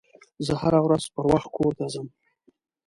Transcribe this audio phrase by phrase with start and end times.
[0.45, 2.07] زه هره ورځ پروخت کور ته ځم